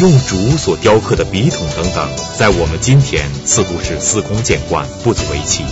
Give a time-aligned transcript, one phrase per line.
[0.00, 5.62] 用竹所雕刻的笔筒等等，在我们今天似乎是司空见惯、不足为奇。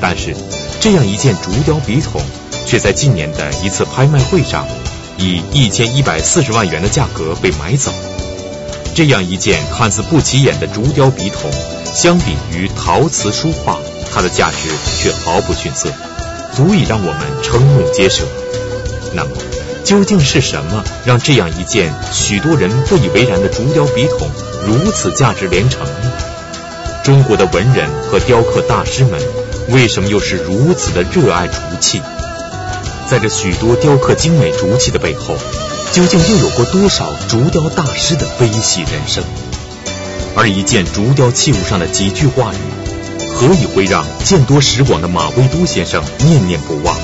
[0.00, 0.34] 但是，
[0.80, 2.22] 这样一件竹雕笔筒，
[2.64, 4.66] 却在近年的一次拍卖会上，
[5.18, 7.92] 以一千一百四十万元的价格被买走。
[8.94, 11.50] 这样一件看似不起眼的竹雕笔筒，
[11.84, 13.78] 相比于陶瓷书画，
[14.10, 14.56] 它的价值
[14.98, 15.90] 却毫不逊色，
[16.56, 18.24] 足以让我们瞠目结舌。
[19.12, 19.30] 那么，
[19.88, 24.28] 究竟是什么让这样一件许多人不以为然的竹雕笔筒
[24.66, 26.12] 如此价值连城呢？
[27.02, 29.18] 中国的文人和雕刻大师们
[29.70, 32.02] 为什么又是如此的热爱竹器？
[33.08, 35.34] 在这许多雕刻精美竹器的背后，
[35.94, 39.24] 究竟又有过多少竹雕大师的悲喜人生？
[40.36, 46.94] 而一件竹雕器物上的几句话语，何以会让见多识广的马未都先生念念不忘？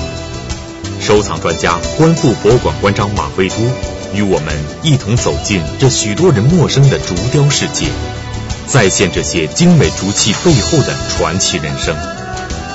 [1.05, 3.55] 收藏专家、观复博物馆馆长马未都
[4.15, 7.85] 与我们一同走进这许多人陌生的竹雕世界，
[8.65, 11.95] 再现这些精美竹器背后的传奇人生，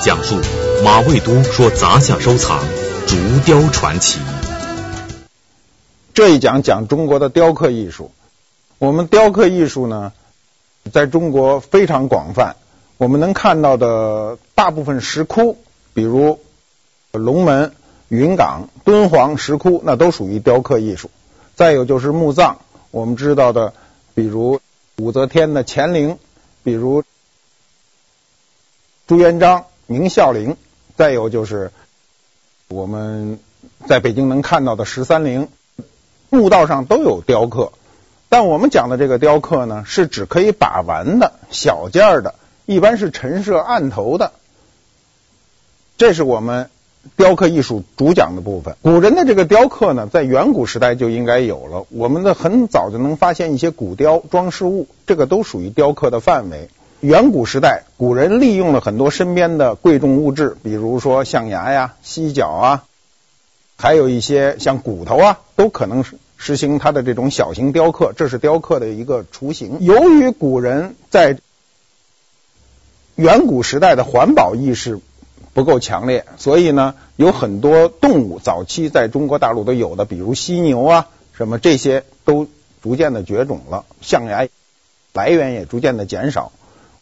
[0.01, 0.39] 讲述
[0.81, 2.63] 马未都说杂项收藏
[3.05, 4.21] 竹雕传奇。
[6.13, 8.13] 这一讲讲中国的雕刻艺术。
[8.77, 10.13] 我们雕刻艺术呢，
[10.93, 12.55] 在中国非常广泛。
[12.95, 15.57] 我们能看到的大部分石窟，
[15.93, 16.39] 比如
[17.11, 17.73] 龙门。
[18.11, 21.09] 云岗、敦煌石窟，那都属于雕刻艺术。
[21.55, 22.57] 再有就是墓葬，
[22.91, 23.73] 我们知道的，
[24.13, 24.59] 比如
[24.97, 26.19] 武则天的乾陵，
[26.61, 27.05] 比如
[29.07, 30.57] 朱元璋明孝陵，
[30.97, 31.71] 再有就是
[32.67, 33.39] 我们
[33.87, 35.47] 在北京能看到的十三陵，
[36.29, 37.71] 墓道上都有雕刻。
[38.27, 44.33] 但我们讲的这个雕刻呢，是指可以把玩的小件的，一般是陈设案头的。
[45.95, 46.69] 这是我们。
[47.17, 51.85] 雕刻艺术主讲的部分，古人的这个雕刻呢，在远古时代就应该有了。
[51.89, 56.69] 我们的很早就能发现一些古雕装饰物，这个都属于雕刻的范围。
[56.99, 62.83] 远古时代，古人利用了很多身边的贵重物质，比如说象牙呀、犀角啊，
[63.77, 66.03] 还有一些像骨头啊，都可能
[66.37, 69.77] 实行它的这种小型雕刻，这是雕刻的一个雏形。
[69.79, 71.37] 由于古人在
[73.15, 74.99] 远古时代的环保意识。
[75.53, 82.47] 不够强烈，所以呢，有很多动物早期在中国大陆都有的，比如犀牛啊，什么这些都
[82.81, 84.47] 逐渐的绝种了，象牙
[85.13, 86.51] 来源也逐渐的减少。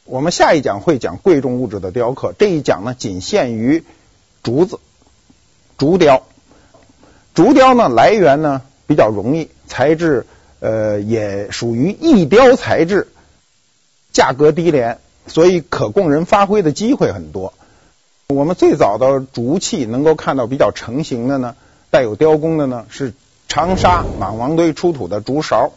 [0.06, 3.84] 我们下一讲会讲贵重物质的雕刻，这一讲呢仅限于
[4.42, 4.80] 竹子、
[5.78, 6.24] 竹雕。
[7.36, 10.26] 竹雕呢来源呢比较容易，材质
[10.60, 13.08] 呃也属于易雕材质，
[14.12, 17.54] 价格低廉，所以可供人发挥的机会很多。
[18.31, 21.56] 我们最早的竹器能够看到比较成型的呢，
[21.90, 23.13] 带有雕工的呢，是
[23.47, 25.72] 长沙满王堆出土的竹勺。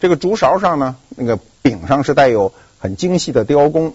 [0.00, 3.94] 这个竹勺上呢，那个柄上是带有很精细的雕工。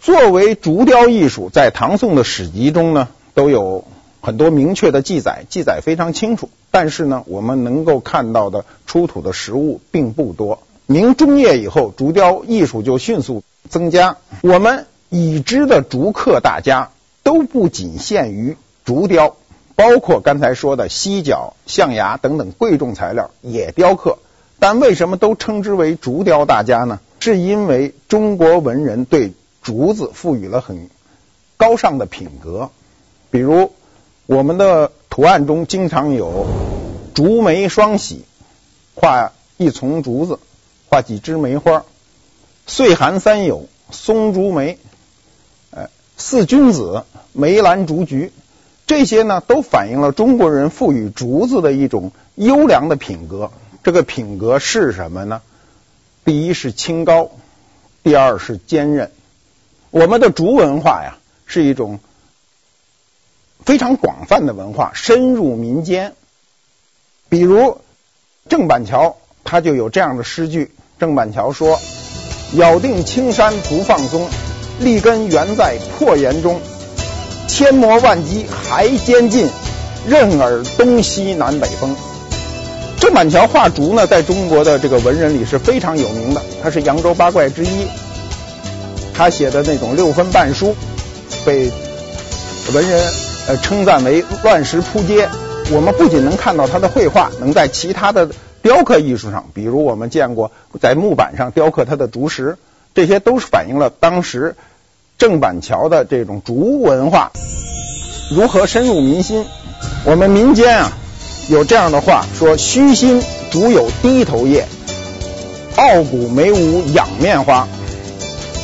[0.00, 3.84] 作为竹雕艺术，在唐宋的史籍中呢，都有
[4.20, 6.50] 很多明确的记载，记载非常清楚。
[6.70, 10.62] 但是呢，我们能够看到的出土的实物并不多。
[10.84, 14.18] 明中叶以后，竹雕艺术就迅速增加。
[14.42, 16.90] 我们已知的竹刻大家。
[17.22, 19.36] 都不仅限于竹雕，
[19.76, 24.18] 包括刚才说的犀角、象牙等等贵重材料也雕刻。
[24.58, 27.00] 但为什么都称之为竹雕大家呢？
[27.18, 29.32] 是因为中国文人对
[29.62, 30.88] 竹子赋予了很
[31.56, 32.70] 高尚的品格。
[33.30, 33.72] 比如
[34.26, 36.46] 我们的图案中经常有
[37.14, 38.24] 竹梅双喜，
[38.94, 40.38] 画一丛竹子，
[40.88, 41.84] 画几枝梅花；
[42.66, 44.78] 岁寒三友，松竹梅。
[46.20, 48.30] 四君子、梅兰竹菊，
[48.86, 53.50] 这些呢都反映了中国人赋予竹子的一种优良的品格。
[53.82, 55.40] 这个品格是什么呢？
[56.22, 57.30] 第一是清高，
[58.02, 59.10] 第二是坚韧。
[59.90, 61.16] 我们的竹文化呀，
[61.46, 61.98] 是一种
[63.64, 66.12] 非常广泛的文化，深入民间。
[67.30, 67.80] 比如
[68.50, 71.80] 郑板桥，他就有这样的诗句：郑板桥说
[72.54, 74.28] ：“咬定青山不放松。”
[74.80, 76.60] 立根原在破岩中，
[77.46, 79.46] 千磨万击还坚劲，
[80.08, 81.94] 任尔东西南北风。
[82.98, 87.86] 郑板桥画竹呢，在中国的这个文人里是非常有名的，他是扬州八怪之一。
[89.12, 90.74] 他写的那种六分半书，
[91.44, 91.70] 被
[92.72, 93.02] 文人
[93.48, 95.28] 呃称赞为乱石铺街。
[95.70, 98.30] 我们不仅能看到他的绘画，能在其他的
[98.62, 100.50] 雕刻艺术上，比如我们见过
[100.80, 102.56] 在木板上雕刻他的竹石，
[102.94, 104.56] 这些都是反映了当时。
[105.20, 107.30] 郑板桥的这种竹文化
[108.34, 109.44] 如何深入民心？
[110.06, 110.92] 我们民间啊
[111.50, 114.66] 有这样的话说：“虚心竹有低头叶，
[115.76, 117.68] 傲骨梅无仰面花，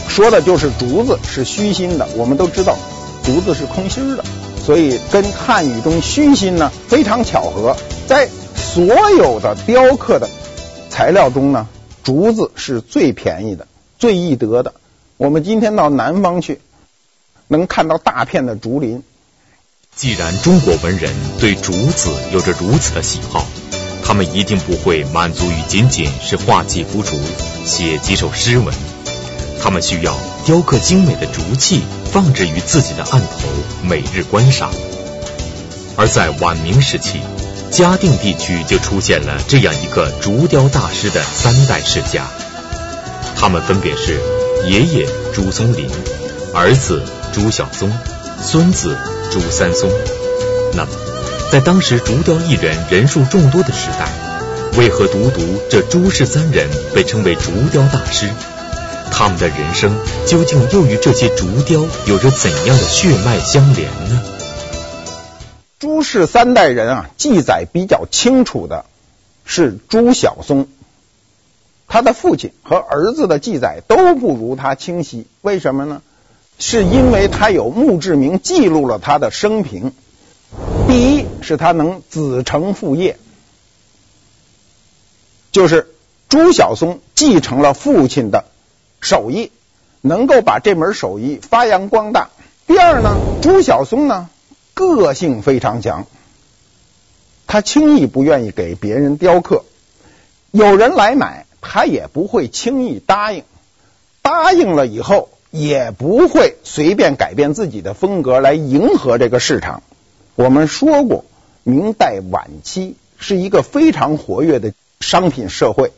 [0.09, 2.09] 说的就是竹子是虚心的。
[2.17, 2.79] 我们都知道，
[3.23, 4.25] 竹子是空心的，
[4.65, 7.77] 所以跟汉语中虚心呢非常巧合。
[8.07, 10.27] 在所有的雕刻的
[10.89, 11.69] 材料中呢，
[12.03, 13.67] 竹子是最便宜的、
[13.99, 14.73] 最易得的。
[15.19, 16.61] 我们今天到南方去，
[17.49, 19.03] 能看到大片的竹林。
[19.95, 21.11] 既然中国文人
[21.41, 23.47] 对竹子有着如此的喜好，
[24.05, 27.19] 他们一定不会满足于仅仅是画几幅竹、
[27.65, 28.75] 写几首诗文。
[29.63, 30.15] 他们需要
[30.45, 31.81] 雕刻精美的竹器，
[32.13, 33.49] 放置于自己的案头，
[33.89, 34.71] 每日观赏。
[35.97, 37.23] 而在晚明时期，
[37.71, 42.27] 嘉定地区就出现了这样一个竹雕大师的三代世家，
[43.35, 44.21] 他们分别是
[44.65, 45.91] 爷爷朱松林、
[46.53, 47.93] 儿子朱晓松、
[48.41, 48.97] 孙子。
[49.29, 49.91] 朱三松，
[50.75, 50.91] 那么，
[51.51, 54.09] 在当时竹雕艺人人数众多的时代，
[54.79, 58.31] 为何独独这朱氏三人被称为竹雕大师？
[59.11, 59.95] 他们的人生
[60.27, 64.23] 究竟又与这些竹雕有着怎样的血脉相连呢？
[65.81, 68.87] 朱氏三代人啊，记载比较清楚的
[69.45, 70.69] 是朱晓松，
[71.89, 76.03] 他的父亲和儿子的记载都不如他清晰，为什么呢？
[76.59, 79.93] 是因为他有墓志铭记录了他的生平。
[80.89, 83.19] 第一是他能子承父业，
[85.53, 85.95] 就是
[86.29, 88.47] 朱晓松继承了父亲的
[89.01, 89.51] 手艺，
[90.01, 92.31] 能够把这门手艺发扬光大。
[92.67, 94.29] 第二呢，朱晓松呢
[94.75, 96.07] 个性非常强，
[97.47, 99.65] 他轻易不愿意给别人雕刻，
[100.53, 103.45] 有人来买他也不会轻易答应，
[104.23, 105.29] 答应了以后。
[105.53, 109.83] 也不会随便改变自己的风格来迎合这个市场。
[110.35, 111.25] 我们说过，
[111.63, 115.93] 明代晚期是一个非常活跃的商品社会，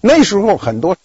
[0.00, 0.96] 那时候很多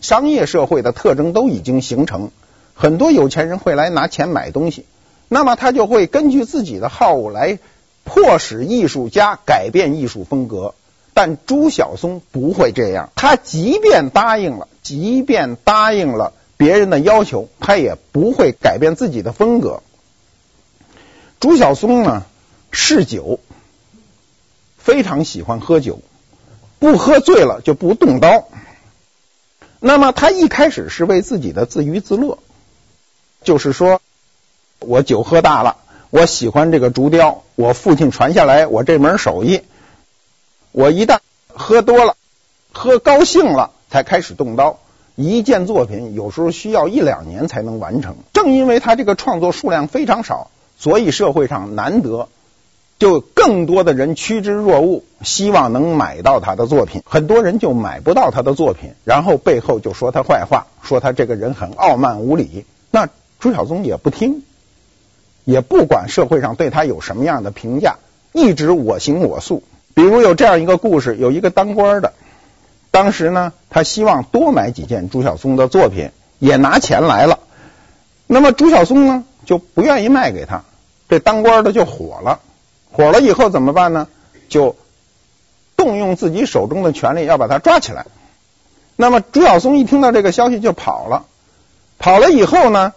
[0.00, 2.30] 商业社会的特征都已经形成，
[2.72, 4.86] 很多有钱人会来拿钱买东西，
[5.28, 7.58] 那么他就会根据自己的好恶来
[8.04, 10.74] 迫使艺术家改变艺术风格。
[11.14, 16.32] 但朱晓松不会这样，他即便答应了，即便答应了。
[16.56, 19.82] 别人的要求，他也不会改变自己的风格。
[21.40, 22.24] 朱晓松呢，
[22.70, 23.40] 嗜酒，
[24.78, 26.00] 非常喜欢喝酒，
[26.78, 28.46] 不喝醉了就不动刀。
[29.80, 32.38] 那么他一开始是为自己的自娱自乐，
[33.42, 34.00] 就是说，
[34.78, 35.78] 我酒喝大了，
[36.10, 39.62] 我喜欢这个竹雕，我父亲传下来我这门手艺，
[40.72, 42.16] 我一旦喝多了，
[42.72, 44.78] 喝高兴了，才开始动刀。
[45.14, 52.28] 一件作品有时候需要一两年才能完成，正因为他这个创作数量非常少，所以社会上难得
[52.98, 57.02] 就更多的人趋之若鹜，希望能买到他的作品。
[57.04, 62.64] 很多人就买不到他的作品，然后背后就说他坏话，说他这个人很傲慢无礼。
[62.90, 64.42] 那朱晓宗也不听，
[65.44, 67.96] 也不管社会上对他有什么样的评价，
[68.32, 69.62] 一直我行我素。
[69.94, 72.12] 比如有这样一个故事，有一个当官的。
[72.90, 77.38] 当时呢，他希望多买几件朱晓松的作品，也拿钱来了。
[78.26, 80.62] 那么朱晓松呢，就不愿意卖给他。
[81.08, 82.40] 这当官的就火了，
[82.90, 84.08] 火了以后怎么办呢？
[84.48, 84.76] 就
[85.76, 88.06] 动用自己手中的权力要把他抓起来。
[88.96, 91.24] 那么朱晓松一听到这个消息就跑了，
[91.98, 92.92] 跑了以后呢，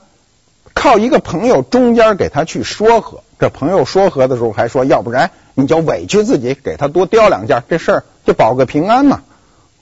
[0.73, 3.21] 靠一个朋友中间给他去说和。
[3.37, 9.23] 这朋友说和的时候还说，要不然你就委屈自己，给他多雕两件，这事儿就保个平安嘛。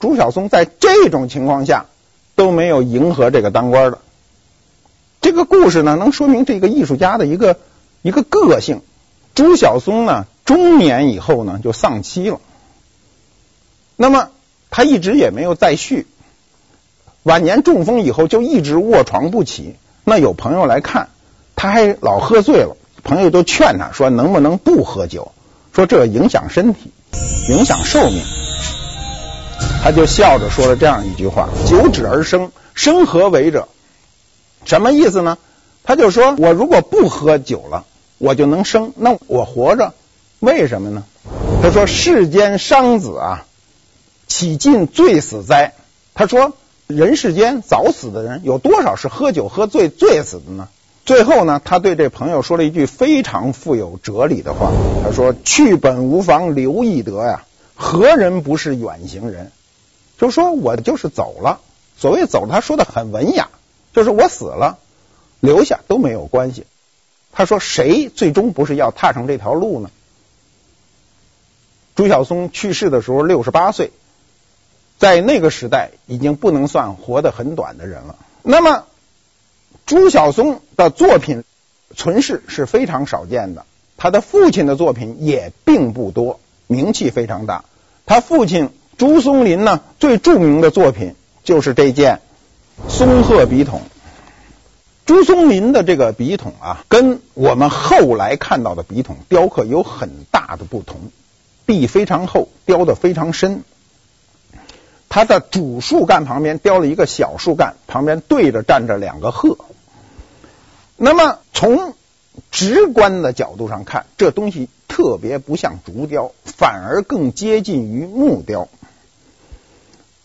[0.00, 1.86] 朱晓松在这种情况下
[2.34, 3.98] 都没有迎合这个当官的。
[5.20, 7.56] 这个故事呢，能说明这个艺术家的一个
[8.02, 8.82] 一个个性。
[9.34, 12.40] 朱晓松呢，中年以后呢就丧妻了，
[13.96, 14.30] 那么
[14.70, 16.06] 他一直也没有再续。
[17.22, 19.76] 晚年中风以后就一直卧床不起。
[20.04, 21.08] 那有朋友来看，
[21.56, 25.32] 他还老喝醉了，朋友都劝他说，能不能不喝酒？
[25.72, 26.92] 说这影响身体，
[27.48, 28.22] 影响寿命。
[29.82, 33.68] 他就笑着说了这样一句话：“酒止而生，生何为者？”
[34.64, 35.36] 什么意思呢？
[35.82, 37.84] 他就说：“我如果不喝酒了，
[38.18, 38.92] 我就能生。
[38.96, 39.92] 那我活着
[40.40, 41.04] 为什么呢？”
[41.60, 43.44] 他说：“世间伤子啊，
[44.26, 45.74] 岂尽醉死哉？”
[46.14, 46.54] 他说
[46.86, 50.68] ：“人世间早死的人有多少是喝酒喝醉醉死的呢？”
[51.04, 54.72] 最后呢，他对这朋友说了一句非常富有哲理的话
[55.04, 57.44] ：“他说：‘去本无妨留亦得呀，
[57.74, 59.52] 何人不是远行人？’”
[60.16, 61.60] 就说我就是走了，
[61.98, 63.50] 所谓走了，他说的很文雅，
[63.92, 64.78] 就是我死了，
[65.40, 66.64] 留下都没有关系。
[67.32, 69.90] 他说谁最终不是要踏上这条路呢？
[71.96, 73.90] 朱晓松去世的时候六十八岁，
[74.98, 78.16] 在那个时代已经不能算活得很短的人了。
[78.42, 78.84] 那么
[79.86, 81.44] 朱晓松的作品
[81.94, 87.64] 存世是非常少见的，他的父亲的作品也并不多，名气非常大。
[88.06, 92.20] 他父亲朱松林呢，最著名的作品就是这件
[92.88, 93.82] 松鹤笔筒。
[95.04, 100.96] 朱松林的这个笔筒啊，跟我们后来看到的笔筒雕刻有很大的不同，
[101.66, 103.64] 壁非常厚，雕得非常深。
[105.10, 109.58] 它的主树干旁边雕了一个小树干，旁边对着站着两个鹤。
[110.96, 111.94] 那么从
[112.50, 118.68] 直观的角度上看，这东西特别不像竹雕，反而更接近于木雕。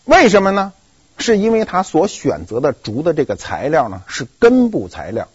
[0.04, 0.72] 为什么呢？
[1.18, 5.28] 是因为他所选择的竹的这个材料呢，是根部材料。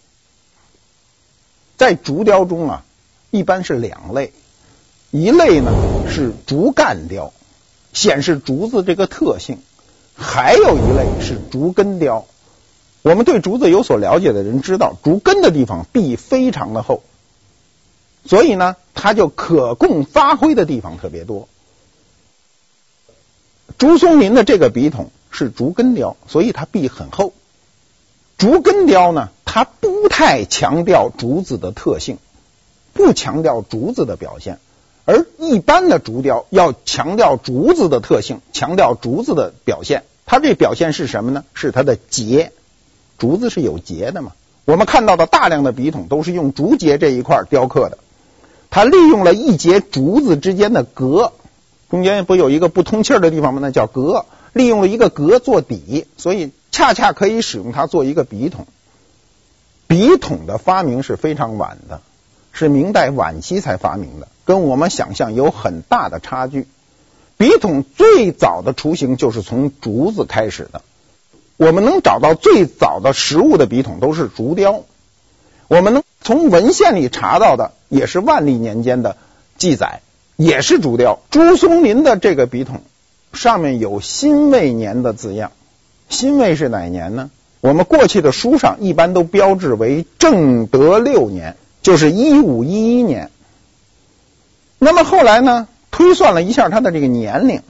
[1.77, 2.83] 在竹雕中啊，
[3.29, 4.33] 一般是两类，
[5.11, 5.71] 一类呢
[6.09, 7.33] 是竹干雕，
[7.93, 9.57] 显示竹子这个特性；
[10.15, 12.25] 还有一类是竹根雕。
[13.05, 17.03] 我们对竹子有所了解的人知道，竹根的地方壁非常的厚，
[18.25, 21.47] 所以呢，它就可供发挥的地方特别多。
[23.77, 25.11] 竹松林的这个笔筒。
[25.37, 27.33] 是竹根雕，所以它壁很厚。
[28.37, 32.19] 竹根雕呢，它不太强调竹子的特性，
[32.93, 34.59] 不强调竹子的表现，
[35.03, 40.05] 而一般的竹雕要强调竹子的特性，强调竹子的表现。
[40.25, 41.43] 它这表现是什么呢？
[41.53, 42.53] 是它的节，
[43.17, 44.33] 竹子是有节的嘛。
[44.65, 47.97] 我们看到的大量的笔筒都是用竹节这一块雕刻的，
[48.69, 51.33] 它利用了一节竹子之间的隔，
[51.89, 53.59] 中间不有一个不通气儿的地方吗？
[53.61, 54.25] 那叫隔。
[54.53, 58.65] 利用了一个格做底，所以恰恰可以使用它做一个笔筒。
[59.85, 61.99] 笔筒的发明是非常晚的，
[62.53, 66.67] 是明代晚期才发明的，跟我们想象有很大的差距。
[67.35, 70.81] 笔筒最早的雏形就是从竹子开始的，
[71.57, 74.83] 我们能找到最早的实物的笔筒都是竹雕。
[75.67, 79.17] 我们能从文献里查到的也是万历年间的
[79.57, 80.01] 记载，
[80.35, 81.19] 也是竹雕。
[81.31, 82.81] 朱松林的这个笔筒。
[83.33, 85.51] 上面有辛未年的字样，
[86.07, 87.29] 辛未是哪年呢？
[87.59, 93.29] 我们过去的书上一般都标志为正德六年，就是一五一一年。
[94.79, 97.61] 那么后来呢，推算了一下他的这个年龄，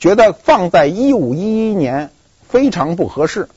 [0.00, 2.10] 觉得放在一五一一年
[2.52, 3.48] 非常不合适。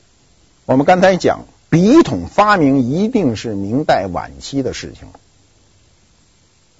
[0.64, 5.08] 我们刚才讲，笔筒发明一定是明代晚期的事情，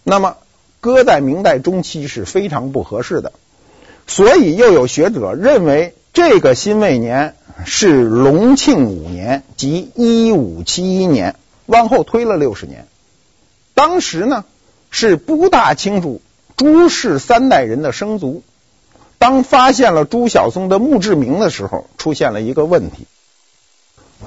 [0.03, 0.39] 那么
[0.81, 3.35] 搁在明代中期是非常不合适的。
[4.07, 12.87] 所以，又有学者认为，这个辛未年是隆庆五年，即一五七一年，往后推了六十年。
[13.75, 14.47] 当时呢，
[14.91, 16.23] 是不大清楚
[16.57, 18.43] 朱氏三代人的生卒。
[19.27, 23.09] 当发现了朱晓松的墓志铭的时候，出现了一个问题：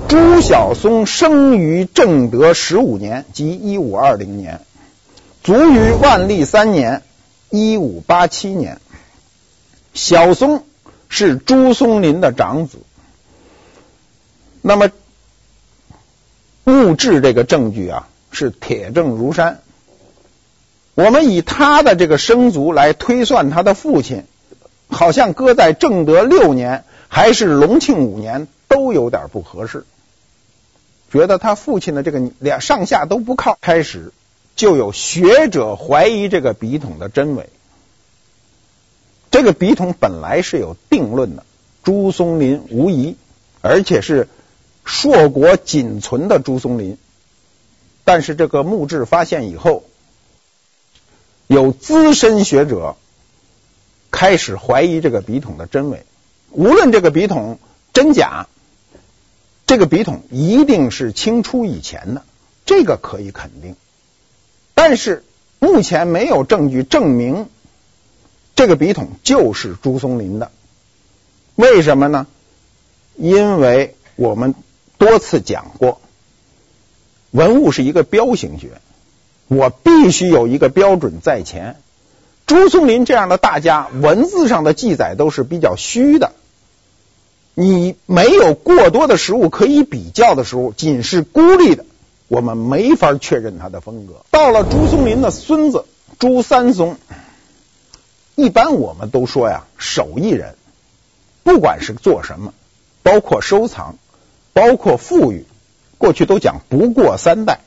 [0.09, 4.59] 朱晓松生于正德十五年，即一五二零年，
[5.41, 7.01] 卒于万历三年，
[7.49, 8.81] 一五八七年。
[9.93, 10.65] 晓松
[11.07, 12.79] 是朱松林的长子，
[14.61, 14.89] 那么
[16.65, 19.61] 墓志这个证据啊是铁证如山。
[20.93, 24.25] 我们以他的这个生卒来推算他的父亲，
[24.89, 29.85] 好像搁在正德六年还是隆庆五年都有点不合适。
[31.11, 34.11] 觉得他父亲的这个两上下都不靠，开始
[34.55, 37.49] 就有学者怀疑这个笔筒的真伪。
[39.31, 41.45] 这个笔筒本来是有定论的，
[41.83, 43.15] 朱松林无疑，
[43.61, 44.27] 而且是
[44.85, 46.97] 硕果仅存的朱松林。
[48.05, 49.83] 但是这个墓志发现以后，
[51.47, 52.95] 有资深学者
[54.19, 56.05] 开始怀疑这个笔筒的真伪。
[56.51, 57.57] 无论这个笔筒
[57.93, 58.47] 真假，
[59.65, 62.23] 这个笔筒一定是清初以前的，
[62.65, 63.77] 这个可以肯定。
[64.73, 65.23] 但是
[65.59, 67.47] 目前没有证据证明。
[68.55, 70.51] 这个笔筒就是朱松林的，
[71.55, 72.27] 为什么呢？
[73.15, 74.53] 因为我们
[74.97, 76.01] 多次讲过，
[77.31, 78.81] 文物是一个标形学，
[79.47, 81.77] 我必须有一个标准在前。
[82.49, 86.31] 朱松林这样的大家，文字上的记载都是比较虚的，
[87.53, 91.85] 你没有过多的实物可以比较的时候，仅是孤立的，
[92.27, 94.25] 我们没法确认他的风格。
[94.31, 95.85] 到了朱松林的孙子
[96.17, 96.97] 朱三松。
[98.33, 100.55] 一般我们都说呀，手艺人
[101.43, 102.55] 不管是做什么，
[103.03, 103.97] 包括收藏，
[104.53, 105.45] 包括富裕，
[105.99, 107.59] 过去都讲不过三代，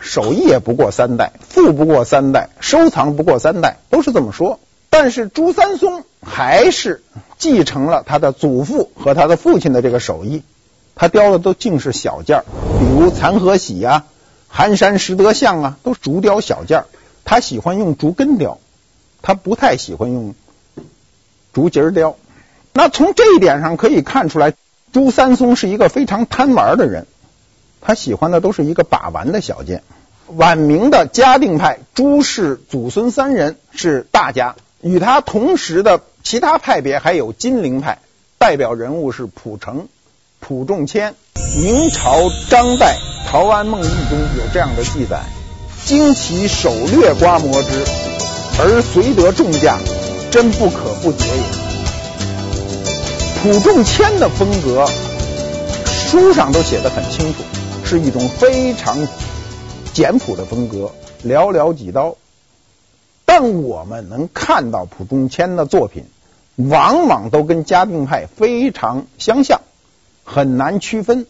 [0.00, 4.60] 手艺也不过三代，富不过三代，收藏不过三代，都是这么说。
[4.90, 7.02] 但是朱三松还是
[7.36, 10.42] 继承了他的祖父和他的父亲的这个手艺，
[10.94, 12.44] 他雕的都尽是小件儿，
[12.78, 14.04] 比如残荷喜呀、
[14.48, 16.86] 寒山拾得像啊，都是竹雕小件儿。
[17.24, 18.58] 他喜欢用竹根雕，
[19.20, 20.34] 他不太喜欢用
[21.52, 22.16] 竹节雕。
[22.72, 24.54] 那从这一点上可以看出来，
[24.92, 27.06] 朱三松是一个非常贪玩的人，
[27.80, 29.82] 他喜欢的都是一个把玩的小件。
[30.26, 37.98] 晚明的嘉定派朱氏祖孙三人是大家，与他同时的其他派别还有金陵派，
[38.36, 39.88] 代表人物是蒲城、
[40.40, 41.14] 蒲仲谦。
[41.56, 42.78] 明朝张岱
[43.26, 45.22] 《陶庵梦忆》中有这样的记载：
[45.84, 47.84] 经其手略刮磨之，
[48.60, 49.78] 而遂得重价，
[50.30, 51.42] 真不可不解也。
[53.40, 54.84] 蒲仲谦的风格，
[55.86, 57.42] 书上都写得很清楚，
[57.88, 59.08] 是一种非常。
[59.94, 60.92] 简朴的风格，
[61.24, 62.16] 寥寥几刀。
[63.24, 66.04] 但我们能看到蒲中谦的作品，
[66.56, 69.62] 往往都跟嘉定派非常相像，
[70.22, 71.26] 很难区分，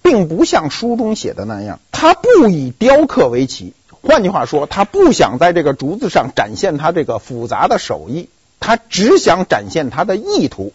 [0.00, 3.74] 并不像书中写的那样，他不以雕刻为奇。
[4.00, 10.72] 换句话说，他不想在这个竹子上展现他这个复杂的手艺，他只想展现他的意图。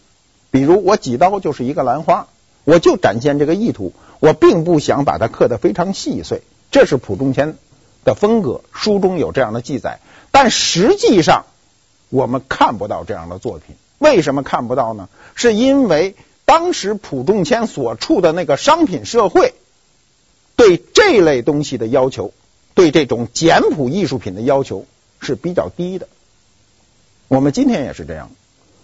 [0.52, 2.28] 比如我几刀就是一个兰花，
[2.64, 6.42] 我就展现这个意图，我并不想把它刻得非常细碎。
[6.72, 7.56] 这是蒲仲谦
[8.04, 10.00] 的风格，书中有这样的记载，
[10.32, 11.46] 但实际上
[12.10, 13.76] 我们看不到这样的作品。
[13.98, 15.10] 为什么看不到呢？
[15.36, 19.54] 是因为当时蒲仲谦所处的那个商品社会，
[20.56, 22.32] 对这类东西的要求，
[22.76, 24.86] 对这种简朴艺术品的要求
[25.20, 26.08] 是比较低的。
[27.28, 28.32] 我们今天也是这样，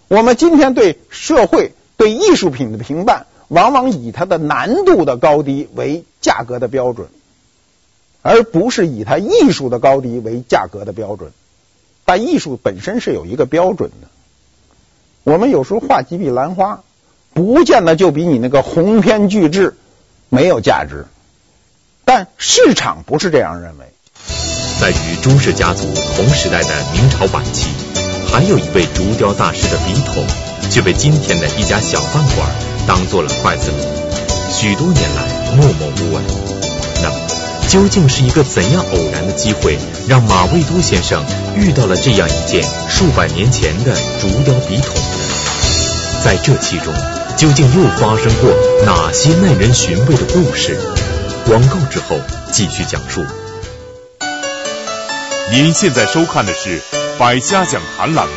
[0.08, 7.08] 我们今天对社会对艺术品的评判，往往以它的难度的高低为价格的标准。
[8.28, 11.32] 而不是以它艺术的高低为价格的标准，
[12.06, 14.08] 但艺术本身是有一个标准的。
[15.24, 16.82] 我们有时候画几笔兰花，
[17.36, 19.78] 不见得就比你那个鸿篇巨制
[20.30, 21.06] 没有价值，
[22.04, 23.86] 但市场不是这样认为。
[24.82, 25.84] 在与朱氏家族
[26.16, 27.70] 同时代的明朝晚期，
[28.34, 30.26] 还有一位竹雕大师的笔筒，
[30.72, 32.50] 却被今天的一家小饭馆
[32.88, 36.24] 当做了筷子籙，许多年来默默无闻。
[37.02, 37.16] 那么
[37.68, 41.24] 究竟是一个怎样偶然的机会，让马未都先生
[41.56, 46.22] 遇到了这样一件数百年前的竹雕笔筒呢？
[46.24, 46.94] 在这其中，
[47.38, 48.52] 究竟又发生过
[48.86, 50.80] 哪些耐人寻味的故事？
[51.46, 52.18] 广告之后
[52.52, 53.24] 继续讲述。
[55.52, 56.80] 您现在收看的是
[57.20, 58.34] 《百家讲坛》栏目。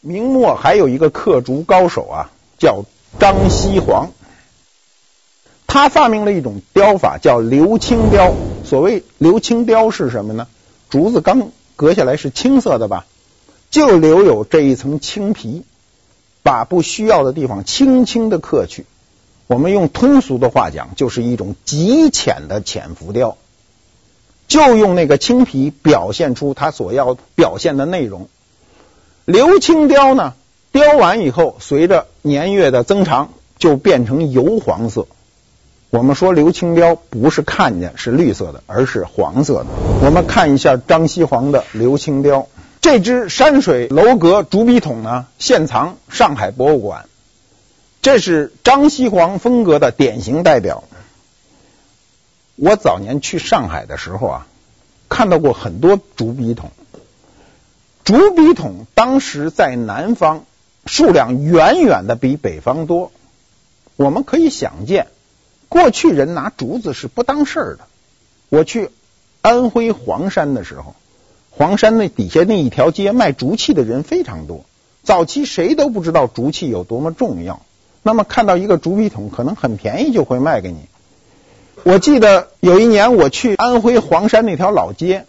[0.00, 2.84] 明末还有一个刻竹高手啊，叫
[3.18, 4.10] 张西煌。
[5.66, 8.34] 他发明了一种雕法，叫鎏青雕。
[8.64, 10.46] 所谓鎏青雕是什么呢？
[10.88, 13.04] 竹子刚割下来是青色的吧，
[13.70, 15.64] 就留有这一层青皮，
[16.42, 18.86] 把不需要的地方轻轻的刻去。
[19.48, 23.36] 我们用通俗的话讲，就是一种极浅的浅浮雕，
[24.48, 28.28] 就用那个青皮表现出他所要表现的内容。
[29.26, 30.34] 鎏青雕呢，
[30.76, 35.06] 雕完以后，随着年月的增长，就变成油黄色。
[35.88, 39.68] 我们说刘青雕不是看见是绿色的，而是黄色的。
[40.04, 42.48] 我们看一下张西煌的刘青雕，
[42.82, 47.06] 这只山水楼阁竹笔筒呢，现藏上海博物馆。
[48.02, 50.84] 这是张西煌风格的典型代表。
[52.56, 54.46] 我早年去上海的时候啊，
[55.08, 56.70] 看到过很多竹笔筒。
[58.04, 60.44] 竹笔筒当时在南方
[60.86, 63.12] 数量远远的比北方多，
[63.96, 65.08] 我们可以想见。
[65.68, 67.80] 过去人拿竹子是不当事儿的。
[68.48, 68.90] 我去
[69.42, 70.94] 安徽黄山的时候，
[71.50, 74.64] 黄山那底下那一条街卖竹器的人非常多。
[75.02, 77.62] 早期谁都不知道竹器有多么重要，
[78.02, 80.86] 那么看到一个竹笔筒，可能很便宜就会卖给你。
[81.82, 85.26] 我记得有一年我去安徽黄山那条老街，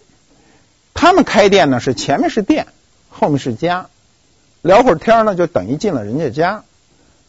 [0.93, 2.67] 他们开店呢是前面是店，
[3.10, 3.89] 后面是家，
[4.67, 6.63] 聊会儿天呢就等于进了人家家。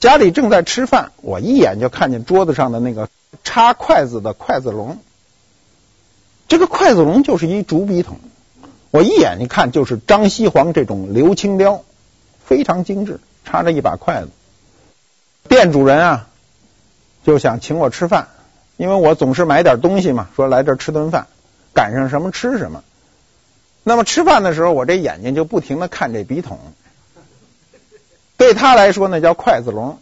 [0.01, 3.09] 家里正在吃饭，我一眼就看见桌子上的那个
[3.44, 4.98] 插筷子的筷子笼。
[6.48, 8.18] 这个筷子笼就是一竹笔筒，
[8.90, 11.85] 我一眼一看就是张西煌这种鎏青雕，
[12.44, 14.31] 非常精致，插着一把筷子。
[15.48, 16.29] 店主人啊
[17.24, 18.27] 就想请我吃饭，
[18.77, 21.29] 因为我总是买点东西嘛，说来这吃顿饭，
[21.72, 22.83] 赶上什么吃什么。
[23.85, 26.59] 那么吃饭的时候，我这眼睛就不停的看这笔筒。
[28.38, 29.98] 对他来说那叫筷子笼。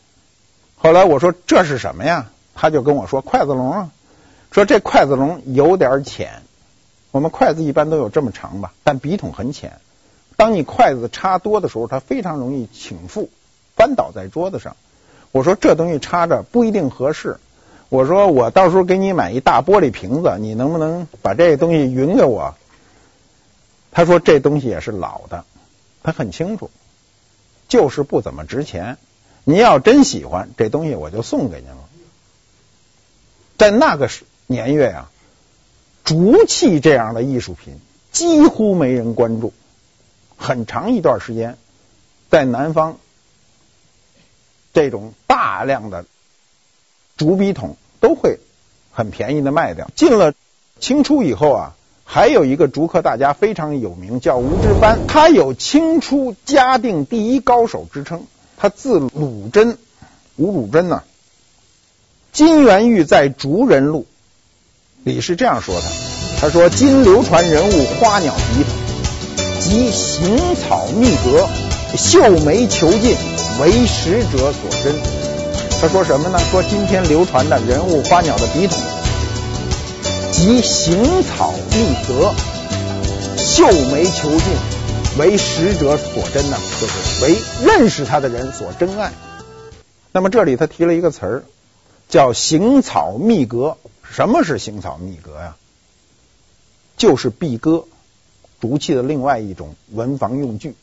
[0.76, 2.28] 后来我说这是什么呀？
[2.54, 3.90] 他就跟我说筷子笼啊。
[4.52, 6.42] 说这筷子笼有点浅，
[7.10, 9.80] 我们筷子一般都有这么长吧，但笔筒很浅。
[10.36, 13.28] 当你筷子插多的时候，它非常容易倾覆，
[13.74, 14.76] 翻倒在桌子上。
[15.32, 17.38] 我说这东西插着不一定合适。
[17.88, 22.54] 我说我到时候给你买一大玻璃瓶子，你能不能把这东西匀给我？
[23.92, 25.44] 他说这东西也是老的，
[26.02, 26.70] 他很清楚，
[27.76, 28.96] 就是不怎么值钱。
[29.44, 31.88] 您要真喜欢这东西，我就送给您了。
[33.58, 34.08] 在那个
[34.46, 35.10] 年月啊，
[36.04, 37.78] 竹器这样的艺术品
[38.12, 39.52] 几乎没人关注，
[40.38, 41.58] 很长一段时间，
[42.30, 42.96] 在南方，
[44.72, 46.06] 这种大量的。
[47.18, 48.38] 竹笔筒都会
[48.90, 49.90] 很便宜的卖掉。
[49.94, 50.32] 进了
[50.80, 51.75] 清初以后啊，
[52.08, 58.22] 还有一个竹刻大家非常有名，叫吴之藩，他有清初嘉定第一高手之称。
[58.56, 59.76] 他字鲁真，
[60.36, 61.02] 吴鲁真呢、
[62.32, 64.06] 金元玉在《竹人录》
[65.04, 65.82] 里是这样说的：
[66.40, 71.46] 他说，今流传人物花鸟笔筒，及行草密格，
[71.96, 73.16] 绣眉遒劲，
[73.60, 74.94] 为时者所珍。
[75.80, 76.38] 他说什么呢？
[76.50, 78.78] 说今天流传的人物花鸟的笔筒，
[80.32, 82.32] 及行草密格，
[83.36, 87.36] 秀眉遒劲，为识者所珍呢，就是为
[87.66, 89.12] 认识他的人所珍爱。
[90.10, 91.44] 那么这里他提了一个词儿，
[92.08, 93.76] 叫行草密格。
[94.10, 95.56] 什么是行草密格呀？
[96.96, 97.84] 就是壁鸽，
[98.58, 100.74] 竹器的另外一种文房用具。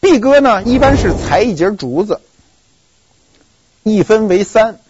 [0.00, 2.20] 壁鸽呢，一般是裁一截竹子。
[3.84, 4.80] 一分为三，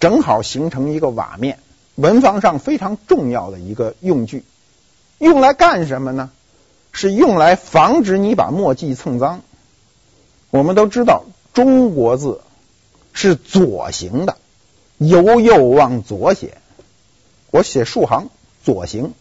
[0.00, 1.60] 正好形成一个瓦面，
[1.96, 4.44] 文房上非常重要的一个用具。
[5.18, 6.30] 用来干什么呢？
[6.92, 9.42] 是用来防止你把墨迹蹭脏。
[10.50, 12.40] 我们都知道中国字
[13.12, 14.36] 是左行的，
[14.98, 16.58] 由右往左写。
[17.50, 18.28] 我写竖行
[18.62, 19.12] 左行。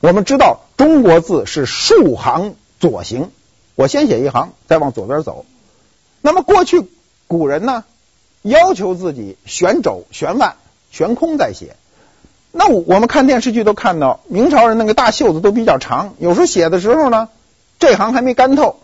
[0.00, 3.30] 我们知道中国字是竖行左行，
[3.74, 5.44] 我先写一行，再往左边走。
[6.20, 6.88] 那么过去
[7.26, 7.84] 古人呢？
[8.42, 10.56] 要求自己悬肘、悬腕、
[10.90, 11.76] 悬空再写。
[12.52, 17.28] 那我们看电视剧都看到，明朝人那个大袖子都比较长，有时候写的时候呢，
[17.78, 18.76] 这行还没干透。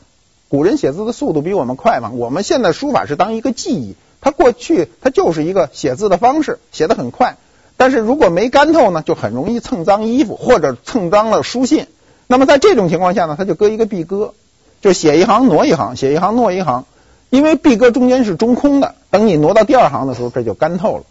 [0.48, 2.10] 古人写字的速度比我们快嘛。
[2.14, 7.36] 我们现在书法是当一个技艺，它过去它就是一个写字的方式，写得很快。
[7.76, 11.86] 但是如果没干透呢，就很容易蹭脏衣服或者蹭脏了书信。
[12.26, 14.32] 那么在这种情况下呢，他就搁一个壁搁，
[14.80, 16.86] 就写一行挪一行，写一行挪一行。
[17.28, 21.02] 因为壁搁中间是中空的，等你挪到第二行的时候，这就干透了。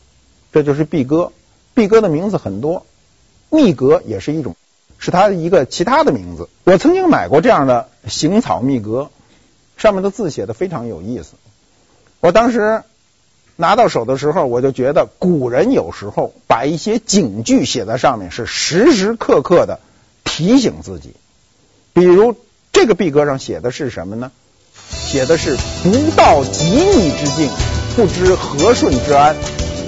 [0.51, 1.31] 这就是壁搁。
[1.77, 2.87] 壁哥的名字很多，
[3.51, 4.55] 密格也是一种，
[4.97, 6.49] 是它的一个其他的名字。
[6.63, 9.11] 我曾经买过这样的行草密格，
[9.77, 11.33] 上面的字写的非常有意思。
[12.19, 12.81] 我当时
[13.55, 19.79] 拿到手的时候，我就觉得古人有时候把一些警句写在上面，是时时刻刻的
[20.23, 21.13] 提醒自己。
[21.93, 22.35] 比如
[22.71, 24.31] 这个壁格上写的是什么呢？
[24.89, 27.51] 写的是不到极逆之境，
[27.95, 29.35] 不知和顺之安；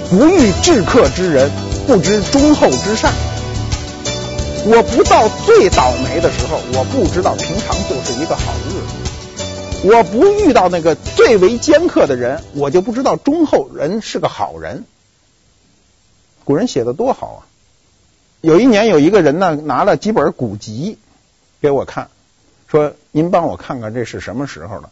[0.08, 1.50] 不遇至客之人，
[1.86, 3.12] 不知忠厚之善。
[4.66, 14.84] 我不到最倒霉的时候，我不知道平常就是一个好日子；我不遇到那个最为尖刻的人，我就不知道忠厚人是个好人。
[16.44, 17.40] 古人写的多好啊！
[18.40, 20.98] 有一年有一个人呢，拿了几本古籍
[21.60, 22.08] 给我看。
[22.68, 24.90] 说：“您帮我看看这是什么时候的？”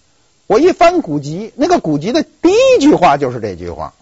[0.49, 3.95] 我一翻古籍，那个古籍的第一句话就是这句话。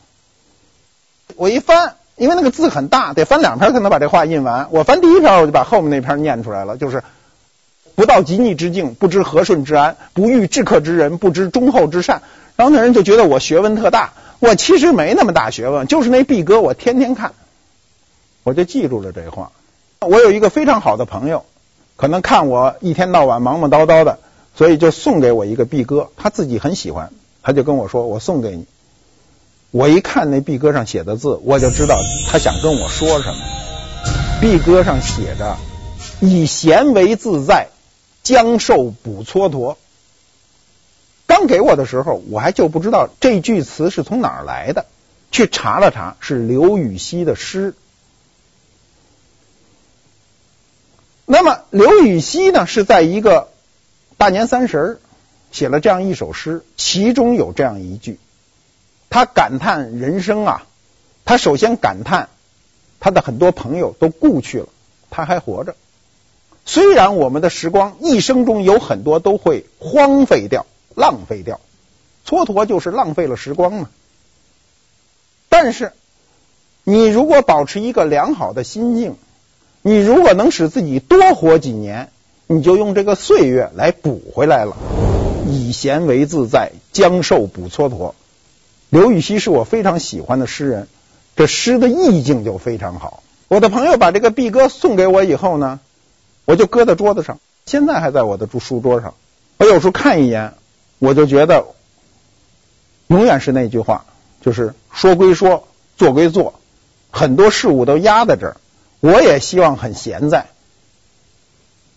[1.35, 4.69] 我一翻，因为那个字很大，得翻两篇才能把这话印完。
[4.71, 7.05] 我翻第一篇，我就把后面那篇念出来了，就是
[7.95, 12.23] “不到极逆之境，不知和顺之安；不遇至克之人，不知忠厚之善。”
[12.57, 17.33] 然后那人就觉得我学问特大，我其实没那么大学问，就是那壁哥，我天天看，
[18.45, 19.53] 我就记住了这话。
[20.01, 21.45] 我有一个非常好的朋友。
[21.97, 24.19] 可能看我一天到晚忙忙叨叨的，
[24.55, 27.11] 所以就送给我一个壁哥，他自己很喜欢，
[27.43, 28.67] 他就跟我说：“我送给你。”
[29.71, 33.39] 我一看那壁歌上写的字，我就知道他想跟我说什么。
[34.41, 35.57] 壁歌上写着
[36.21, 37.69] ：“以闲为自在，
[38.23, 39.77] 将寿补蹉跎。”
[41.27, 44.87] 刚给我的时候，我还就不知道这句词是从哪儿来的，
[45.33, 47.75] 去查了查，是刘禹锡的诗。
[51.25, 53.49] 那么刘禹锡呢，是在一个
[54.17, 55.01] 大年三十
[55.51, 58.21] 写了这样一首诗，其中有这样一句，
[59.17, 60.67] 他感叹人生啊，
[61.25, 62.29] 他首先感叹
[63.01, 64.67] 他的很多朋友都故去了，
[65.09, 65.75] 他还活着。
[66.67, 71.61] 虽然我们的时光一生中有很多都会荒废掉、浪费掉，
[72.29, 73.89] 蹉跎就是浪费了时光嘛。
[75.49, 75.95] 但是
[76.85, 79.17] 你如果保持一个良好的心境。
[79.81, 82.11] 你如果能使自己多活几年，
[82.49, 84.77] 你就用这个岁月来补回来了。
[85.49, 88.13] 以闲为自在，将寿补蹉跎。
[88.89, 90.89] 刘禹锡是我非常喜欢的诗人，
[91.35, 93.23] 这诗的意境就非常好。
[93.49, 95.81] 我的朋友把这个毕鸽送给我以后呢，
[96.45, 99.15] 我就搁在桌子上，现在还在我的书桌上。
[99.59, 100.55] 我有时候看一眼，
[100.99, 101.67] 我就觉得
[103.09, 104.05] 永远是那句话，
[104.41, 106.55] 就是说归说，做归做，
[107.11, 108.57] 很多事物都压在这儿。
[109.01, 110.47] 我也希望很闲在。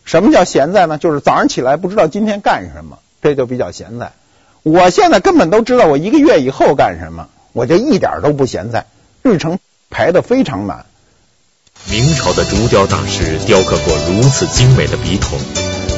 [0.03, 0.97] 什么叫闲在呢？
[0.97, 4.13] 就是早上起来不知道今天干什么，这就比较闲在。
[4.63, 8.85] 我现在根本都知道我一个月以后干什么，我就一点都不闲在，
[9.23, 10.85] 日程排得非常满。
[11.89, 15.39] 明朝的竹雕大师雕刻过如此精美的笔筒，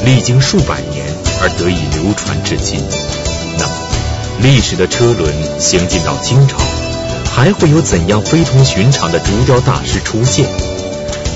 [0.04, 1.04] 历经数百年
[1.40, 2.80] 而得以流传至今。
[3.58, 3.74] 那么，
[4.40, 6.58] 历史的车轮行进到清朝，
[7.34, 10.46] 还会有怎样非同寻常的竹雕大师出现？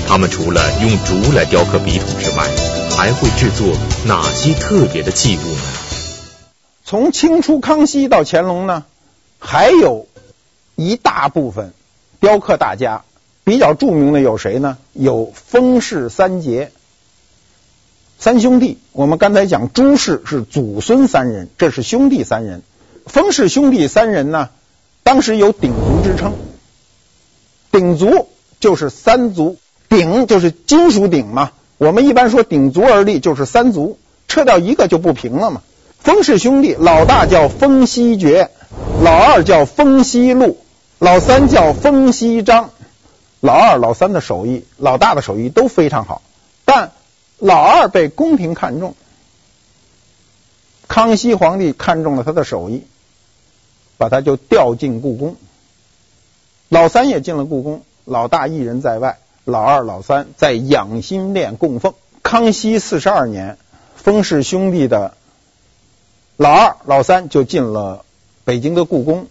[0.07, 2.47] 他们除了用竹来雕刻笔筒之外，
[2.95, 5.61] 还会制作哪些特别的器物呢？
[6.87, 8.85] 从清初康熙到乾隆呢，
[9.39, 10.07] 还有
[10.77, 11.73] 一大部分
[12.21, 13.03] 雕刻大家，
[13.43, 14.77] 比较著名的有谁呢？
[14.93, 16.71] 有封氏三杰，
[18.17, 18.77] 三兄弟。
[18.93, 22.61] 我们刚才讲朱氏是祖孙三人，这是兄弟三人。
[23.05, 24.47] 封氏兄弟三人呢，
[25.03, 26.35] 当时有鼎族之称。
[27.69, 28.29] 鼎族
[28.61, 29.57] 就是三族，
[29.89, 31.51] 鼎就是金属鼎嘛。
[31.77, 35.63] 我们一般说鼎足而立就是三足，撤掉一个就不平了嘛。
[35.99, 38.49] 封氏兄弟，老大叫封希爵，
[39.01, 40.57] 老二叫封希禄，
[40.99, 42.69] 老三叫封希章。
[43.39, 46.21] 老二、老三的手艺，老大的手艺都非常好，
[46.65, 46.91] 但
[47.37, 48.95] 老二被宫廷看中，
[50.87, 52.87] 康熙皇帝看中了他的手艺，
[53.97, 55.35] 把他就调进故宫。
[56.69, 61.93] 老三也进了故宫，老大一人在外，老二、老三在养心殿供奉。
[62.23, 63.57] 康熙四十二年，
[63.95, 65.13] 封氏兄弟的。
[66.37, 68.05] 老二、老三就进了
[68.45, 69.25] 北京的故宫，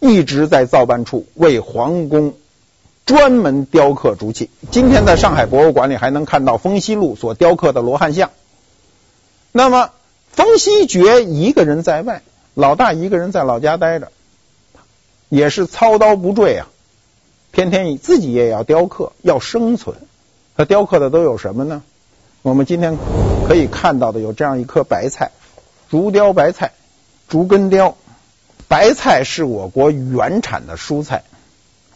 [0.00, 2.32] 一直在造办处为皇宫
[3.04, 4.48] 专门雕刻竹器。
[4.70, 8.30] 今天在上海博物馆里还能看到封希禄所雕刻的罗汉像。
[9.52, 9.90] 那么，
[10.30, 12.22] 封希爵一个人在外，
[12.54, 14.10] 老大一个人在老家待着，
[15.28, 16.68] 也是操刀不坠啊，
[17.52, 19.98] 天天自己也要雕刻，要生存。
[20.56, 21.82] 他雕刻的都有什么呢？
[22.40, 22.96] 我们今天
[23.46, 25.30] 可以看到的有这样一颗白菜。
[25.92, 26.72] 竹雕白菜，
[27.28, 27.98] 竹根雕。
[28.66, 31.22] 白菜是我国原产的蔬菜，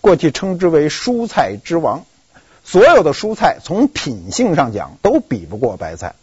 [0.02, 2.04] 过去称之为蔬菜之王。
[2.62, 6.14] 所有的蔬菜从品性上讲都比不过白菜。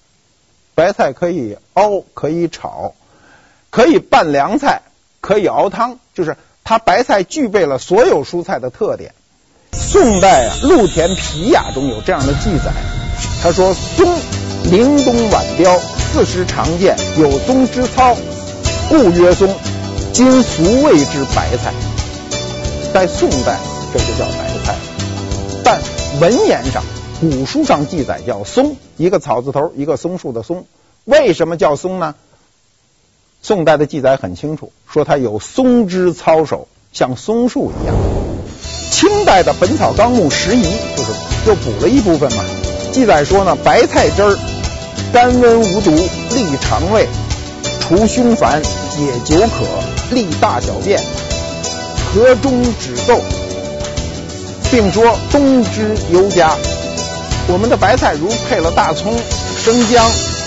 [0.76, 2.94] 白菜可以熬，可以炒，
[3.72, 4.84] 可以拌凉菜，
[5.20, 9.16] 可以熬汤，就是它白菜具备了所有蔬菜的特点。
[9.72, 12.72] 宋代啊，《陆田皮雅》中有这样的记载，
[13.42, 14.16] 他说：“松，
[14.66, 15.76] 凌冬晚雕。”
[16.14, 18.16] 四时常见，有松之操，
[18.88, 19.50] 故曰松。
[20.14, 21.74] 今俗谓之白菜。
[22.94, 23.58] 在宋代，
[23.92, 24.76] 这就叫白菜。
[25.64, 25.82] 但
[26.22, 26.84] 文言上，
[27.20, 30.68] 古书上记载叫松，一个草字头，一个松树的松。
[31.06, 32.14] 为什么叫松呢？
[33.42, 37.96] 宋代的记载很清楚，说它有松之操守，像松树一样。
[38.92, 40.64] 清代的《本草纲目拾遗》
[40.96, 41.12] 就是
[41.48, 42.44] 又补了一部分嘛，
[42.92, 44.38] 记载说呢，白菜汁儿。
[45.14, 47.08] 甘温无毒，利肠胃，
[47.80, 49.68] 除胸烦，解酒渴，
[50.10, 51.00] 利大小便，
[52.12, 53.20] 和中止嗽，
[54.72, 56.58] 并说冬之尤佳。
[57.48, 60.04] 我们的白菜如配了大葱、生姜、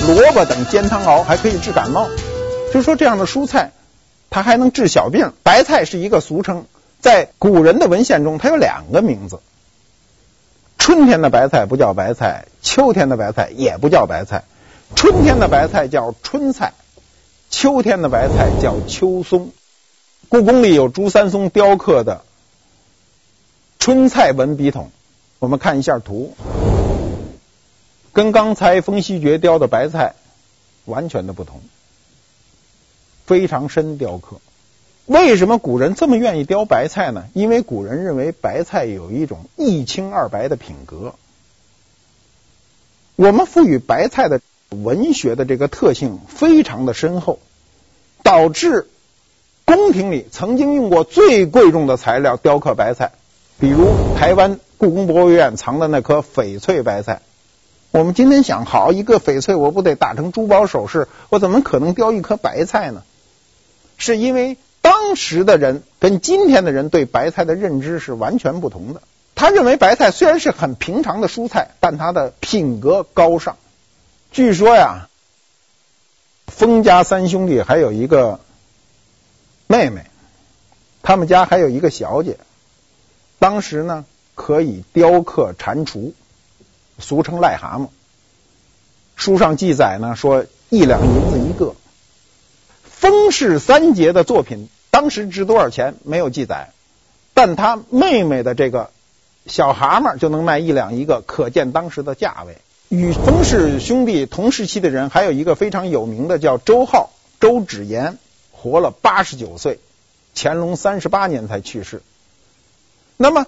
[0.08, 2.08] 萝卜等煎汤熬，还可以治感冒。
[2.74, 3.70] 就说这样的蔬菜，
[4.30, 5.32] 它还能治小病。
[5.44, 6.64] 白菜是一个俗称，
[7.00, 9.38] 在古人的文献中，它有两个名字。
[10.76, 14.42] 春天的白菜不叫白菜，秋天的白菜也不叫白菜。
[14.94, 16.72] 春天的白菜叫春菜，
[17.50, 19.50] 秋天的白菜叫秋松。
[20.28, 22.24] 故宫里有朱三松雕刻的
[23.78, 24.90] 春菜纹笔筒，
[25.38, 26.36] 我们看一下图，
[28.12, 30.14] 跟刚才封希爵雕的白菜
[30.84, 31.60] 完全的不同，
[33.26, 34.40] 非常深雕刻。
[35.04, 37.26] 为什么古人这么愿意雕白菜呢？
[37.34, 41.14] 因为古人认为白菜有一种一清二白的品格。
[43.16, 44.40] 我们赋予白菜的。
[44.82, 47.38] 文学的这个特性非常的深厚，
[48.22, 48.88] 导致
[49.64, 53.12] 宫廷里曾经用过最贵重的材料雕刻白菜，
[53.58, 57.22] 比如台湾故宫博物院藏的那颗翡翠白菜。
[57.92, 61.08] 我们今天想，好一个翡翠，我不得打成珠宝首饰？
[61.30, 63.02] 我怎么可能雕一颗白菜呢？
[63.96, 69.00] 是因为当时的人跟今天的人对白菜的认知是完全不同的。
[69.34, 73.56] 他认为白菜虽然是很平常的蔬菜，但它的品格高尚。
[74.36, 75.08] 据说呀，
[76.46, 78.38] 封家三兄弟还有一个
[79.66, 80.04] 妹妹，
[81.02, 82.36] 他们家还有一个小姐。
[83.38, 86.12] 当时呢，可以雕刻蟾蜍，
[86.98, 87.88] 俗称癞蛤蟆。
[89.14, 91.74] 书上记载呢，说一两银子一个。
[92.84, 96.72] 封氏三杰的作品当时值多少钱没有记载，
[97.32, 98.90] 但他妹妹的这个
[99.46, 102.58] 小蛤蟆就能卖一两一个，可见当时的价位。
[102.88, 108.16] 与封氏兄弟同时期的人还有一个非常有名的叫周浩，周芷言，
[108.52, 109.80] 活了八十九岁，
[110.36, 112.00] 乾隆三十八年才去世。
[113.16, 113.46] 那么，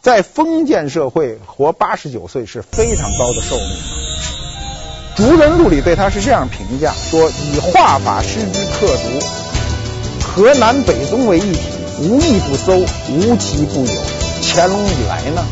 [0.00, 3.66] 在封建社会活八十九岁是非常高的寿命。
[5.16, 11.60] 《竹人录》里对他是这样评价：说以画法施之刻竹，河南北宗为一体，
[11.98, 12.76] 无一不搜，
[13.10, 14.00] 无奇不有。
[14.42, 15.44] 乾隆以来呢，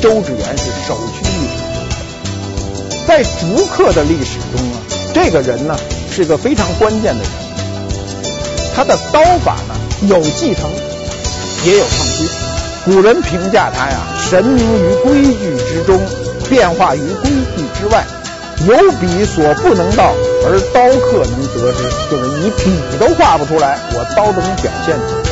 [0.00, 1.27] 周芷言是首屈。
[3.08, 4.76] 在竹刻的历史中啊，
[5.14, 5.74] 这个人呢
[6.10, 7.30] 是个非常关键的人。
[8.76, 9.74] 他的刀法呢
[10.08, 10.70] 有继承，
[11.64, 12.28] 也有创新。
[12.84, 13.96] 古人评价他呀，
[14.28, 15.98] 神明于规矩之中，
[16.50, 18.04] 变化于规矩之外，
[18.66, 20.12] 有笔所不能到，
[20.44, 21.90] 而刀刻能得之。
[22.10, 25.22] 就是你笔都画不出来，我刀都能表现出来。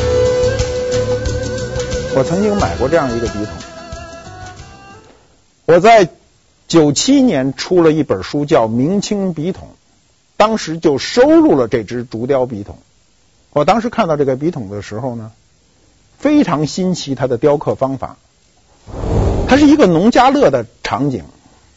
[2.14, 3.48] 我曾经买过这样一个笔筒，
[5.66, 6.08] 我在
[6.68, 9.68] 九七年出了一本书，叫《明清笔筒》，
[10.36, 12.78] 当时就收录了这支竹雕笔筒。
[13.52, 15.32] 我当时看到这个笔筒的时候呢。
[16.18, 18.16] 非常新奇，它的雕刻方法，
[19.48, 21.24] 它是一个农家乐的场景，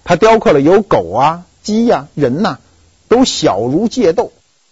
[0.05, 2.57] 它雕刻了有狗啊、鸡呀、啊、人呐、
[3.09, 4.31] 都小如芥豆，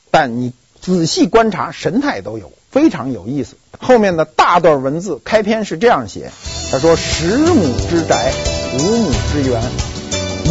[0.10, 3.58] 但你仔细观察，神态都有，非常有意思。
[3.78, 6.32] 后面的大段文字开篇是这样写：
[6.72, 8.32] 他说，十亩之宅，
[8.74, 9.62] 五亩之园，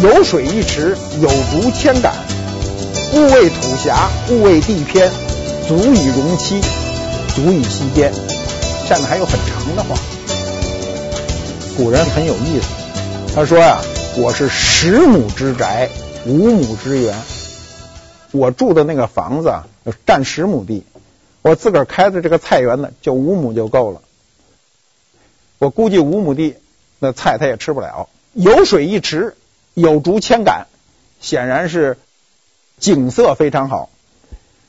[0.03, 2.13] 有水一池，有竹千竿，
[3.13, 5.09] 物为土狭，物为地偏，
[5.67, 6.61] 足以容漆，
[7.33, 8.13] 足以吸间。
[8.87, 9.95] 下面还有很长的话，
[11.75, 12.67] 古人很有意思。
[13.33, 13.81] 他说呀、啊，
[14.17, 15.89] 我是十亩之宅，
[16.27, 17.15] 五亩之园。
[18.31, 19.67] 我住的那个房子啊，
[20.05, 20.83] 占十亩地，
[21.41, 24.01] 我自个儿开的这个菜园子，就五亩就够了。
[25.57, 26.55] 我估计五亩地
[26.99, 28.09] 那菜他也吃不了。
[28.33, 29.35] 有水一池，
[29.77, 30.65] 有竹千杆，
[31.21, 31.97] 显然是
[32.79, 33.89] 景色非常好。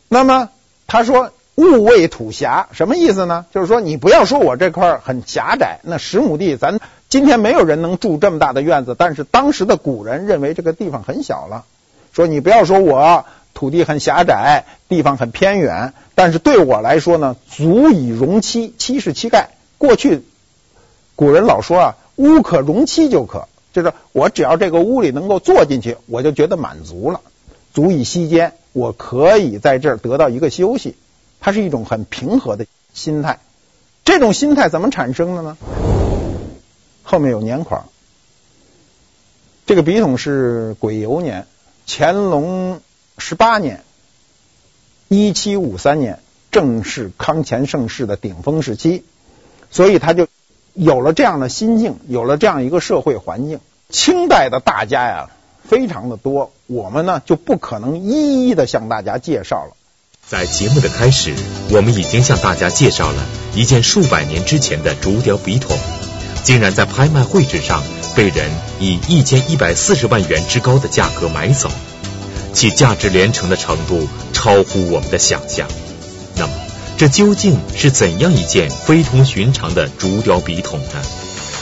[0.09, 0.51] 那么
[0.87, 1.33] 他说。
[1.59, 3.45] 物为土狭，什么意思呢？
[3.53, 8.95] 就是说，你不要说我这块很狭窄，那十亩地，咱今天没有人能住这么大的院子。
[8.97, 11.65] 但是当时的古人认为这个地方很小了，
[12.13, 18.73] 说你不要说我土地很狭窄，地方很偏远，但是对我来说呢，足以容妻。
[18.79, 19.49] 妻是漆盖。
[19.79, 20.23] 过去
[21.17, 23.49] 古人老说啊，屋可容妻就可，
[23.83, 27.21] 就是我只要这个屋里能够坐进去，我就觉得满足了，
[27.73, 30.97] 足以息间，我可以在这儿得到一个休息。
[31.39, 33.39] 它是一种很平和的心态，
[34.05, 35.57] 这种心态怎么产生的呢？
[37.05, 37.85] 后面有年款，
[39.65, 41.47] 这个笔筒是癸酉年，
[41.87, 42.81] 乾隆
[43.17, 43.85] 十八年，
[45.07, 46.19] 一七五三年，
[46.51, 49.05] 正是康乾盛世的顶峰时期，
[49.71, 50.27] 所以他就
[50.75, 53.61] 有了这样的心境，有了这样一个社会环境。
[53.91, 55.31] 清代的大家呀，
[55.67, 59.77] 非常的多，我们呢就不可能一一的向大家介绍了。
[60.27, 61.35] 在节目的开始，
[61.71, 65.75] 我们已经向大家介绍了一件数百年之前的竹雕笔筒，
[66.45, 67.83] 竟然在拍卖会之上
[68.15, 71.71] 被人以一千一百四十万元之高的价格买走，
[72.53, 75.67] 其价值连城的程度超乎我们的想象。
[76.37, 76.53] 那么，
[76.99, 81.03] 这究竟是怎样一件非同寻常的竹雕笔筒呢？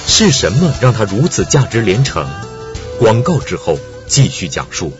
[0.09, 2.27] 是什么让它如此价值连城？
[3.01, 4.93] 广告之后继续讲述。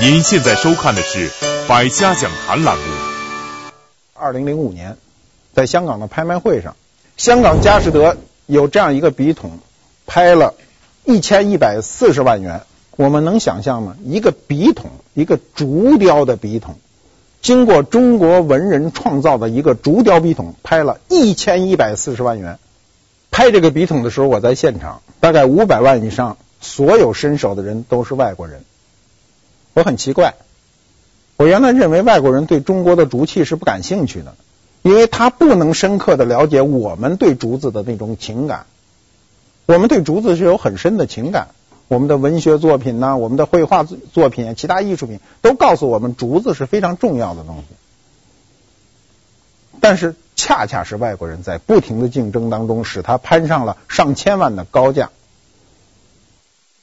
[0.00, 1.28] 您现在收看的是
[1.66, 2.84] 《百家讲坛》栏目。
[4.14, 4.96] 二零零五年，
[5.52, 6.76] 在香港的拍卖会上，
[7.16, 9.58] 香港佳士得有这样一个笔筒，
[10.06, 10.54] 拍了
[11.04, 12.62] 一千一百四十万元。
[12.96, 13.96] 我们能想象吗？
[14.04, 16.78] 一个笔筒，一个竹雕的笔筒，
[17.40, 22.58] 经过中国文人创造的一个竹雕笔筒，拍了一千一百四十万元。
[23.30, 28.64] 拍这个笔筒的时候，我在现场，大概五百万以上，所有伸手的人都是外国人。
[29.74, 30.34] 我很奇怪，
[31.36, 34.34] 我原来认为外国人对中国的竹器是不感兴趣的，
[34.82, 38.66] 因为他不能深刻的了解我们对竹子的那种情感。
[39.66, 41.48] 我们对竹子是有很深的情感，
[41.88, 47.64] 我们的文学作品呢，我们的绘画作品、其他艺术品都告诉我们竹子是非常重要的东西。
[49.80, 55.10] 但是恰恰是外国人在不停的竞争当中，使它攀上了上千万的高价。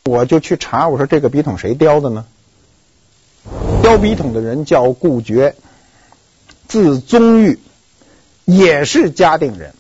[0.06, 2.26] 我就去查，我说这个笔筒谁雕的呢？
[3.84, 5.56] 雕笔筒的人叫顾觉，
[6.68, 7.60] 字宗玉，
[8.44, 9.76] 也是嘉定人。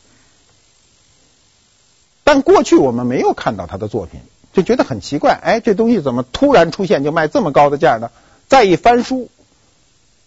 [2.23, 4.19] 但过去我们没有看到他的作品，
[4.55, 8.09] 就觉得很奇怪，哎，这东西怎么突然出现就卖这么高的价呢？
[8.47, 9.29] 再一翻书，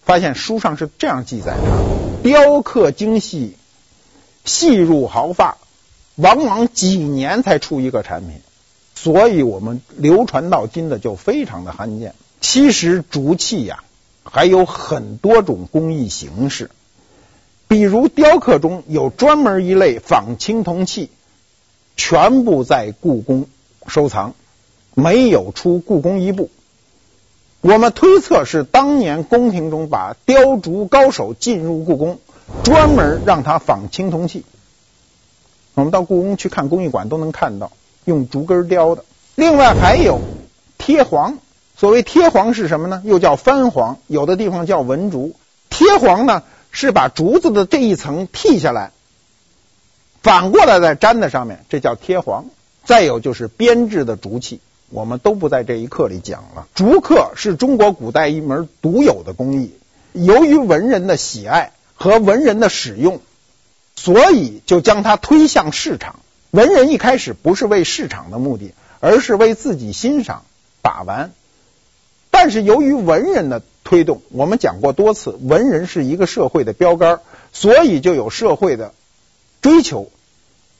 [0.03, 3.55] 发现书上是这样记载的：雕刻精细，
[4.45, 5.57] 细入毫发，
[6.15, 8.35] 往往几年才出一个产品，
[8.93, 12.13] 所以我们流传到今的就非常的罕见。
[12.39, 13.83] 其实竹器呀，
[14.23, 16.69] 还有很多种工艺形式，
[17.67, 21.09] 比如雕刻中有专门一类仿青铜器，
[21.97, 23.47] 全部在故宫
[23.89, 24.33] 收藏，
[24.93, 26.49] 没有出故宫一部。
[27.61, 32.19] 我们推测是当年宫廷中把雕竹高手进入故宫，
[32.63, 34.45] 专门让他仿青铜器。
[35.73, 37.71] 我们到故宫去看工艺馆都能看到
[38.05, 39.03] 用竹根雕的。
[39.35, 40.21] 另外还有
[40.77, 41.37] 贴黄。
[41.77, 43.01] 所谓贴黄是什么呢？
[43.05, 45.33] 又叫翻黄，有的地方叫文竹。
[45.69, 48.91] 贴黄呢，是把竹子的这一层剃下来，
[50.21, 52.47] 反过来再粘在上面，这叫贴黄。
[52.89, 56.67] 再有就是编制的竹器，我们都不在这一课里讲了。
[56.73, 59.75] 竹刻是中国古代一门独有的工艺，
[60.13, 63.21] 由于文人的喜爱和文人的使用，
[63.95, 66.15] 所以就将它推向市场。
[66.49, 70.43] 文人一开始不是为市场的目的，而是为自己欣赏
[70.81, 71.31] 把玩。
[72.31, 77.21] 但是由于文人的推动，我们讲过多次，文人是一个社会的标杆，
[77.53, 78.95] 所以就有社会的
[79.61, 80.09] 追求，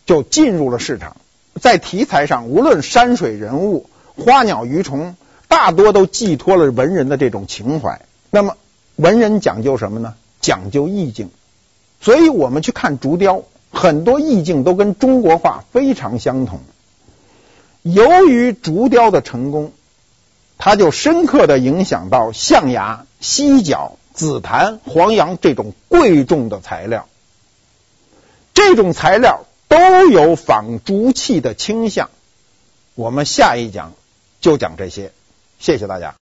[0.07, 1.15] 就进入了市场。
[1.59, 5.15] 在题材上，无论山水人物、花鸟鱼虫，
[5.47, 8.01] 大多都寄托了文人的这种情怀。
[8.31, 8.57] 那么，
[8.95, 10.15] 文人讲究什么呢？
[10.41, 11.29] 讲究意境。
[12.01, 16.61] 所以我们去看竹雕，很多意境都跟中国画非常相同。
[17.83, 19.71] 由于竹雕的成功。
[20.61, 27.07] 它就深刻地影响到象牙、犀角、紫檀、黄杨这种贵重的材料，
[28.53, 32.09] 这种材料都有仿竹器的倾向。
[32.95, 33.93] 我们下一讲
[34.41, 35.13] 就讲这些，
[35.59, 36.15] 谢谢大家。